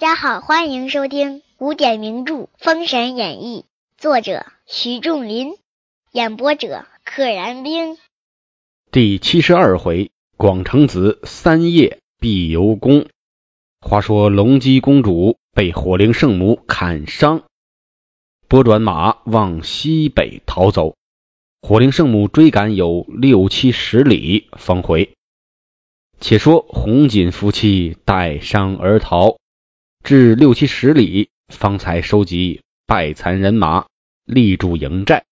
[0.00, 3.66] 大家好，欢迎收听古典名著《封神演义》，
[4.00, 5.58] 作者徐仲林，
[6.10, 7.98] 演播者可燃冰。
[8.90, 13.08] 第七十二回，广成子三夜必游宫。
[13.82, 17.42] 话说龙姬公主被火灵圣母砍伤，
[18.48, 20.94] 拨转马往西北逃走。
[21.60, 25.12] 火灵圣母追赶有六七十里，方回。
[26.20, 29.36] 且说红锦夫妻带伤而逃。
[30.02, 33.86] 至六七十里，方才收集败残人马，
[34.24, 35.24] 立住营寨，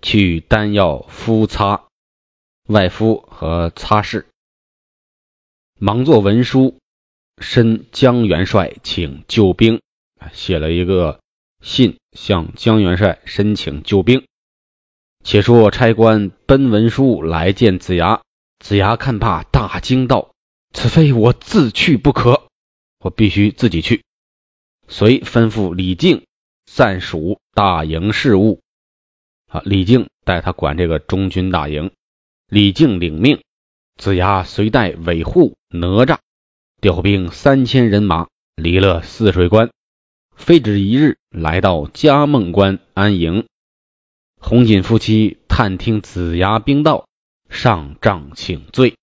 [0.00, 1.84] 去丹药敷擦
[2.68, 4.24] 外敷和擦拭，
[5.78, 6.78] 忙作文书，
[7.38, 9.82] 申江元帅请救兵，
[10.32, 11.20] 写了一个
[11.60, 14.24] 信向江元帅申请救兵。
[15.24, 18.22] 且说差官奔文书来见子牙，
[18.60, 20.32] 子牙看罢，大惊道
[20.72, 22.48] ：“此非我自去不可。”
[23.04, 24.02] 我必须自己去，
[24.88, 26.24] 遂吩咐李靖
[26.64, 28.62] 暂署大营事务。
[29.46, 31.90] 啊，李靖带他管这个中军大营。
[32.48, 33.42] 李靖领命，
[33.96, 36.16] 子牙随带韦护、哪吒
[36.80, 39.70] 调兵三千人马，离了泗水关，
[40.34, 43.46] 非止一日，来到嘉梦关安营。
[44.40, 47.06] 红锦夫妻探听子牙兵到，
[47.50, 48.96] 上帐请罪。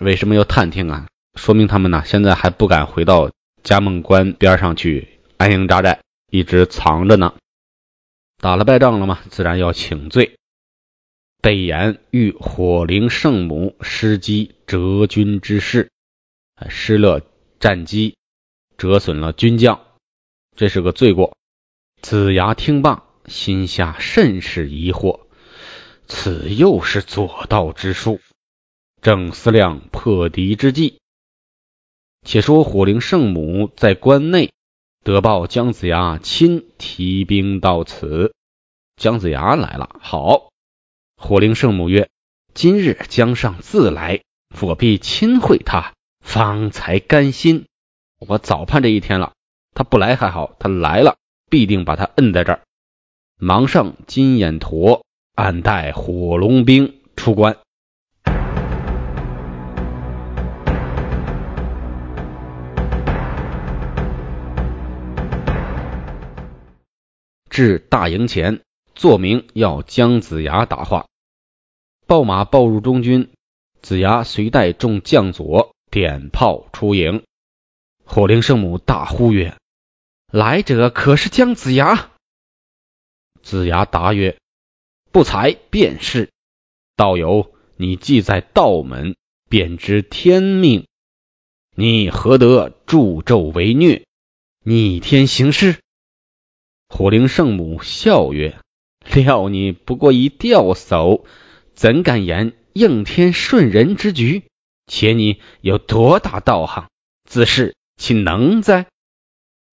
[0.00, 1.06] 为什么要探听啊？
[1.34, 3.30] 说明他们呢，现在还不敢回到
[3.62, 7.34] 嘉梦关边上去安营扎寨，一直藏着呢。
[8.38, 10.36] 打了败仗了嘛，自然要请罪。
[11.42, 15.90] 被言遇火灵圣母失机折军之事，
[16.70, 17.20] 失了
[17.60, 18.16] 战机，
[18.78, 19.80] 折损了军将，
[20.56, 21.36] 这是个罪过。
[22.00, 25.20] 子牙听罢，心下甚是疑惑，
[26.06, 28.20] 此又是左道之术，
[29.02, 31.00] 正思量破敌之计。
[32.24, 34.52] 且说火灵圣母在关内
[35.04, 38.32] 得报，姜子牙亲提兵到此。
[38.96, 40.48] 姜子牙来了，好。
[41.16, 42.08] 火灵圣母曰
[42.54, 44.22] ：“今日姜上自来，
[44.60, 47.66] 我必亲会他，方才甘心。
[48.18, 49.32] 我早盼这一天了。
[49.74, 51.16] 他不来还好，他来了，
[51.50, 52.62] 必定把他摁在这儿。
[53.38, 55.04] 忙上金眼驼，
[55.34, 57.58] 暗带火龙兵出关。”
[67.54, 68.62] 至大营前，
[68.96, 71.06] 作明要姜子牙答话。
[72.04, 73.30] 报马报入中军，
[73.80, 77.22] 子牙随带众将佐点炮出营。
[78.04, 79.56] 火灵圣母大呼曰
[80.32, 82.10] ：“来者可是姜子牙？”
[83.40, 84.36] 子牙答曰
[85.12, 86.30] ：“不才便是。
[86.96, 89.14] 道友，你既在道门，
[89.48, 90.88] 便知天命。
[91.76, 94.04] 你何得助纣为虐，
[94.64, 95.78] 逆天行事？”
[96.96, 98.56] 火灵圣母笑曰
[99.12, 101.24] ：“料你不过一吊叟，
[101.74, 104.44] 怎敢言应天顺人之局？
[104.86, 106.86] 且你有多大道行，
[107.28, 108.86] 自是岂能哉？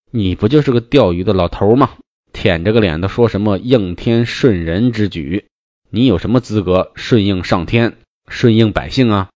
[0.09, 1.91] 你不就是个钓鱼的老头吗？
[2.33, 5.45] 舔着个脸的说什么应天顺人之举？
[5.91, 7.97] 你有什么资格顺应上天，
[8.29, 9.29] 顺应百姓啊？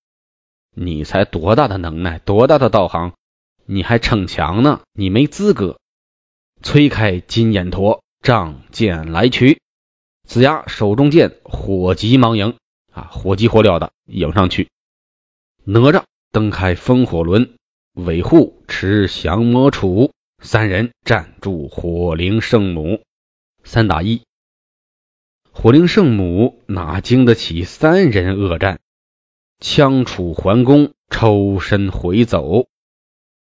[0.73, 3.13] 你才多大的能耐，多大的道行？
[3.67, 4.81] 你还逞强呢？
[4.93, 5.77] 你没资格。”
[6.65, 9.61] 催开金眼驼，仗剑来取。
[10.27, 12.57] 子牙手中剑，火急忙迎
[12.91, 14.69] 啊，火急火燎的迎上去。
[15.63, 17.53] 哪吒蹬开风火轮，
[17.93, 20.09] 韦护持降魔杵，
[20.41, 23.03] 三人站住火灵圣母，
[23.63, 24.23] 三打一。
[25.51, 28.79] 火灵圣母哪经得起三人恶战？
[29.59, 32.65] 枪杵环弓，抽身回走。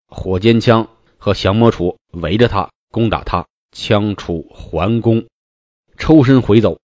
[0.08, 0.90] 火尖枪
[1.20, 2.72] 和降魔杵围着他。
[2.94, 5.26] 攻打他，枪出环弓，
[5.98, 6.80] 抽身回走，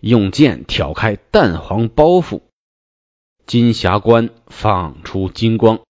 [0.00, 2.42] 用剑挑开蛋黄包袱，
[3.46, 5.80] 金匣关放出金光。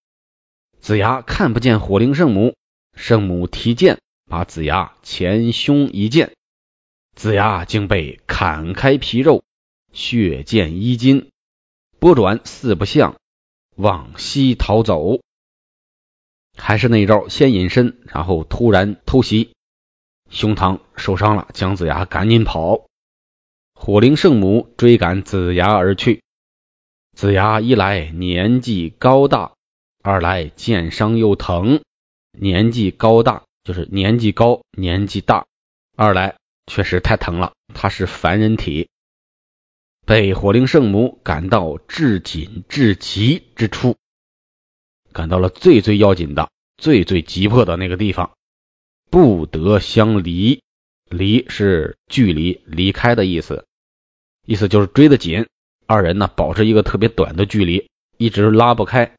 [0.78, 2.54] 子牙看不见火灵圣母，
[2.94, 3.98] 圣母提剑
[4.30, 6.32] 把子牙前胸一剑，
[7.16, 9.42] 子牙竟被砍开皮肉，
[9.92, 11.28] 血溅衣襟，
[11.98, 13.16] 拨转四不像，
[13.74, 15.20] 往西逃走。
[16.60, 19.52] 还是那招，先隐身，然后突然偷袭，
[20.28, 21.48] 胸膛受伤了。
[21.54, 22.86] 姜子牙赶紧跑，
[23.74, 26.22] 火灵圣母追赶子牙而去。
[27.16, 29.52] 子牙一来年纪高大，
[30.02, 31.80] 二来剑伤又疼。
[32.38, 35.46] 年纪高大就是年纪高，年纪大；
[35.96, 36.36] 二来
[36.66, 38.88] 确实太疼了，他是凡人体，
[40.06, 43.96] 被火灵圣母赶到至紧至急之处。
[45.12, 48.32] 赶到了最最要紧的、最最急迫的那个地方，
[49.10, 50.62] 不得相离。
[51.08, 53.66] 离是距离、离开的意思，
[54.46, 55.48] 意思就是追得紧。
[55.84, 59.16] 二人呢，保持一个特别短的距离，一直拉不开。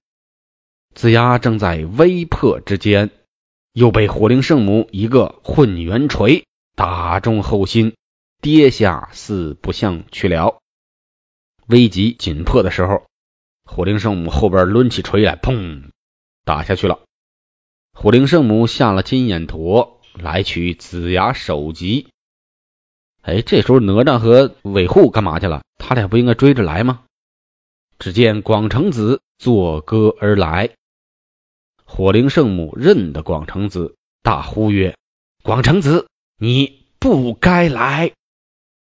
[0.96, 3.10] 子牙正在危迫之间，
[3.74, 6.46] 又被火灵圣母一个混元锤
[6.78, 7.94] 打中后心，
[8.42, 10.60] 跌下四不像去了。
[11.68, 13.04] 危急紧迫的时候，
[13.74, 15.84] 火灵圣母后边抡起锤来，砰，
[16.44, 17.00] 打下去了。
[17.94, 19.98] 火灵圣母下了金眼陀。
[20.14, 22.10] 来取子牙首级。
[23.22, 25.64] 哎，这时候哪吒和韦护干嘛去了？
[25.78, 27.06] 他俩不应该追着来吗？
[27.98, 30.72] 只见广成子作歌而来，
[31.86, 34.98] 火灵圣母认得广成子，大呼曰
[35.44, 38.12] ：“广成子，你不该来！”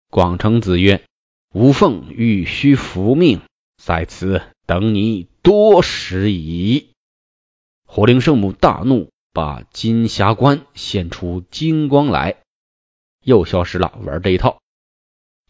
[0.10, 1.06] 广成子曰
[1.54, 3.42] ：“吾奉玉虚福命，
[3.78, 6.92] 在此等你多时矣。”
[7.88, 9.10] 火灵圣母大怒。
[9.32, 12.38] 把金霞关现出金光来，
[13.24, 13.98] 又消失了。
[14.04, 14.60] 玩这一套，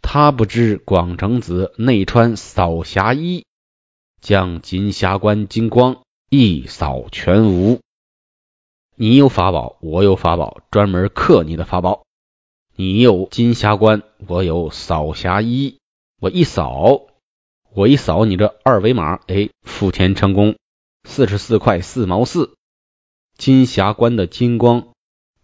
[0.02, 3.46] 他不知广成子内穿扫霞衣，
[4.22, 7.80] 将金霞关金光一扫全无。
[8.96, 12.04] 你有法宝，我有法宝，专门克你的法宝。
[12.76, 15.80] 你有金霞关，我有扫霞衣，
[16.20, 17.08] 我一扫，
[17.72, 20.58] 我一扫你这二维码，哎，付钱成功，
[21.04, 22.56] 四十四块四毛四。
[23.38, 24.90] 金霞关的金光，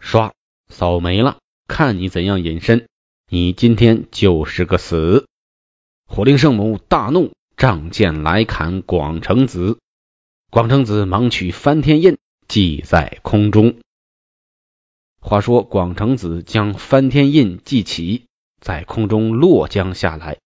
[0.01, 0.31] 唰
[0.68, 1.38] 扫没了，
[1.68, 2.88] 看你怎样隐身！
[3.30, 5.27] 你今天就是个死！
[6.07, 9.77] 火灵圣母大怒，仗剑来砍广成子。
[10.50, 12.18] 广成子忙取翻天印，
[12.48, 13.77] 系在空中。
[15.19, 18.25] 话说广成子将翻天印系起，
[18.60, 20.38] 在空中落将下来。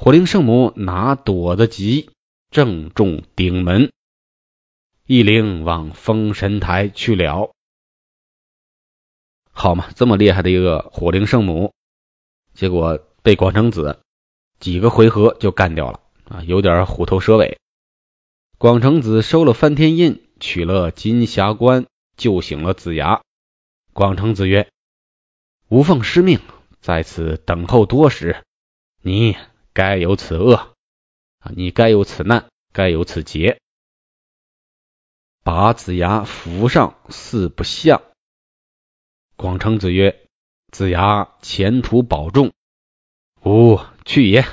[0.00, 2.10] 火灵圣母哪躲得及，
[2.52, 3.92] 正中顶门。
[5.06, 7.50] 一灵往封神台去了，
[9.50, 11.74] 好嘛，这么厉害的一个火灵圣母，
[12.54, 13.98] 结果被广成子
[14.60, 17.58] 几个回合就干掉了啊，有点虎头蛇尾。
[18.56, 21.86] 广成子收了翻天印，取了金霞冠，
[22.16, 23.22] 救醒了子牙。
[23.92, 24.70] 广成子曰
[25.68, 26.38] ：“无奉师命，
[26.80, 28.44] 在此等候多时，
[29.02, 29.36] 你
[29.78, 30.74] 该有此恶
[31.38, 33.60] 啊，你该有此难，该有此劫。”
[35.44, 38.02] 把子牙扶上四不像。
[39.36, 40.26] 广成子曰
[40.72, 42.52] ：“子牙前途保重。”
[43.46, 44.44] 吾去也。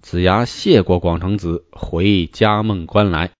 [0.00, 3.32] 子牙谢过广成子，回嘉梦关来。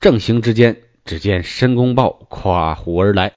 [0.00, 3.34] 正行之间，只见申公豹跨虎而来。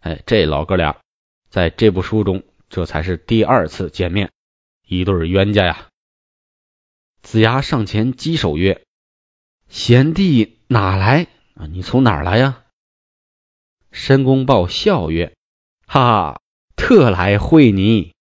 [0.00, 1.02] 哎，这老哥俩
[1.50, 4.32] 在这部书中，这才是第二次见面，
[4.86, 5.84] 一对冤家呀。
[7.30, 8.86] 子牙上前稽首曰
[9.68, 12.64] ：“贤弟哪来？”啊，你从哪儿来呀？
[13.92, 15.34] 申公豹笑曰
[15.86, 16.00] ：“哈
[16.32, 16.40] 哈，
[16.74, 18.14] 特来会你。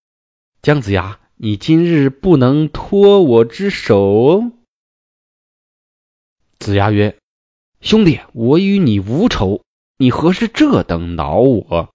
[0.62, 4.52] 姜子牙，你今日不能托我之手。”
[6.60, 7.18] 子牙曰
[7.80, 9.62] ：“兄弟，我与你无仇，
[9.98, 11.94] 你何事这等恼我？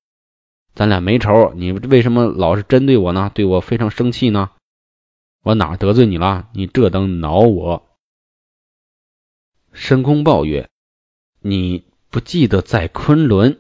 [0.75, 3.31] 咱俩没仇，你为什么老是针对我呢？
[3.35, 4.50] 对我非常生气呢？
[5.43, 6.49] 我哪得罪你了？
[6.55, 7.89] 你这等恼我？”
[9.73, 10.69] 申公豹曰。
[11.45, 13.59] 你不记得在昆仑，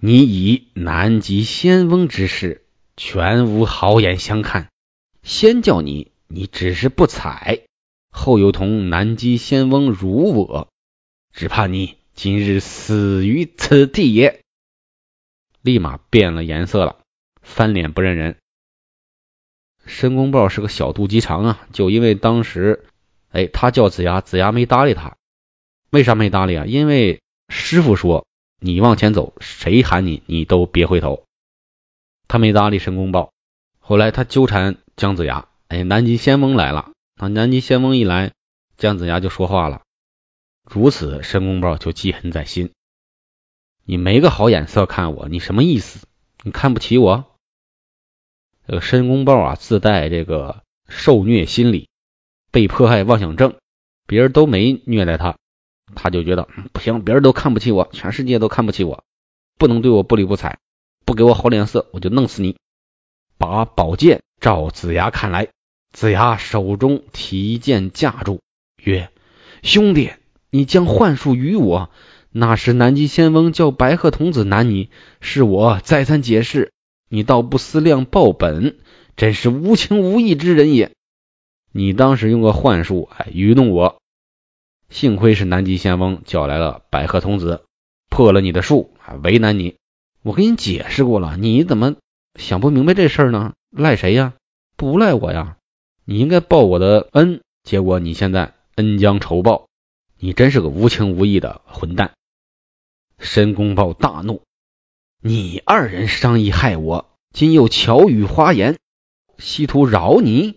[0.00, 2.64] 你以南极仙翁之事，
[2.96, 4.70] 全无好眼相看。
[5.22, 7.66] 先叫你，你只是不睬；
[8.10, 10.68] 后又同南极仙翁辱我，
[11.34, 14.40] 只怕你今日死于此地也。
[15.60, 17.00] 立马变了颜色了，
[17.42, 18.38] 翻脸不认人。
[19.92, 22.86] 申公豹是个小肚鸡肠啊，就因为当时，
[23.30, 25.16] 哎，他叫子牙，子牙没搭理他。
[25.90, 26.64] 为啥没搭理啊？
[26.64, 27.20] 因为
[27.50, 28.26] 师傅说
[28.58, 31.24] 你往前走，谁喊你你都别回头。
[32.26, 33.32] 他没搭理申公豹。
[33.78, 36.90] 后来他纠缠姜子牙，哎，南极仙翁来了。
[37.16, 38.32] 啊，南极仙翁一来，
[38.78, 39.82] 姜子牙就说话了。
[40.64, 42.70] 如此，申公豹就记恨在心。
[43.84, 46.06] 你没个好眼色看我，你什么意思？
[46.42, 47.31] 你看不起我？
[48.66, 51.88] 这个申公豹啊，自带这个受虐心理，
[52.50, 53.56] 被迫害妄想症，
[54.06, 55.36] 别人都没虐待他。
[55.94, 59.04] 他就觉得不行，别人都看不起我，全世界都看不起我，
[59.58, 60.58] 不能对我不理不睬，
[61.04, 62.56] 不给我好脸色，我就弄死你！
[63.36, 65.48] 把宝剑照子牙看来，
[65.92, 68.40] 子牙手中提剑架住，
[68.82, 69.10] 曰
[69.62, 70.12] ：“兄弟，
[70.50, 71.90] 你将幻术于我，
[72.30, 74.88] 那时南极仙翁叫白鹤童子难你，
[75.20, 76.72] 是我再三解释，
[77.14, 78.78] 你倒不思量报本，
[79.16, 80.92] 真是无情无义之人也。
[81.70, 84.00] 你当时用个幻术，哎，愚弄我。”
[84.88, 87.66] 幸亏是南极仙翁叫来了白鹤童子，
[88.08, 89.76] 破了你的术，还为难你。
[90.22, 91.96] 我跟你解释过了，你怎么
[92.40, 93.52] 想不明白这事儿呢？
[93.68, 94.32] 赖谁呀？
[94.78, 95.58] 不赖我呀！
[96.06, 99.68] 你应该报我的恩，结果你现在恩将仇报，
[100.18, 102.14] 你真是个无情无义的混蛋！
[103.18, 104.40] 申公豹大怒
[105.24, 108.80] ：“你二人商议害我，今又巧语花言，
[109.38, 110.56] 希图饶你？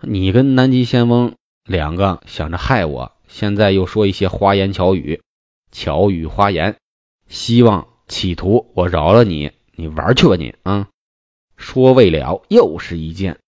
[0.00, 5.20] 你跟南极仙翁两个想着害我，现在又说一些花言巧语，
[5.72, 6.76] 巧语花言，
[7.26, 9.50] 希望企图我饶了你？
[9.74, 10.88] 你玩去吧你啊！”
[11.58, 13.40] 说未了，又是一剑。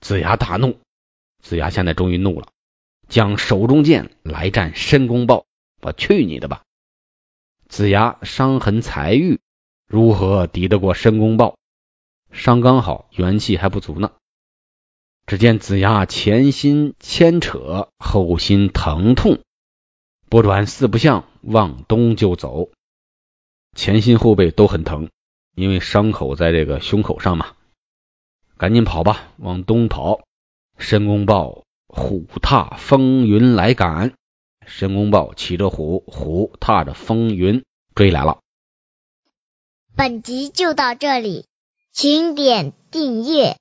[0.00, 0.80] 子牙大怒，
[1.40, 2.48] 子牙现在终于怒了，
[3.06, 5.46] 将手中剑来战申公豹。
[5.82, 6.64] 我去你的吧！
[7.70, 9.38] 子牙伤痕才愈，
[9.86, 11.56] 如何敌得过申公豹？
[12.32, 14.10] 伤刚好，元气还不足呢。
[15.24, 19.38] 只见子牙前心牵扯，后心疼痛，
[20.28, 22.70] 拨转四不像，往东就走。
[23.76, 25.08] 前心后背都很疼，
[25.54, 27.54] 因为伤口在这个胸口上嘛。
[28.58, 30.24] 赶紧跑吧，往东跑！
[30.76, 34.14] 申公豹虎踏风云来赶，
[34.70, 38.38] 申公豹骑着虎，虎踏着风云追来了。
[39.96, 41.44] 本集就到这里，
[41.92, 43.56] 请点订阅，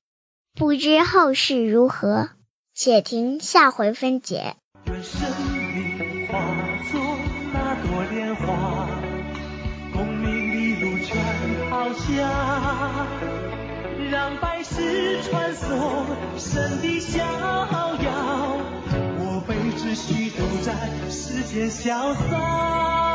[0.53, 2.29] 不知后事如何，
[2.75, 4.55] 且听下回分解。
[4.85, 5.19] 愿生
[5.73, 6.39] 命化
[6.91, 7.01] 作
[7.53, 8.87] 那朵莲花，
[9.91, 13.07] 功名利禄全抛下。
[14.11, 16.05] 让百世传颂
[16.37, 18.48] 神的逍遥，
[19.89, 20.73] 思绪都在
[21.09, 23.08] 时间消散。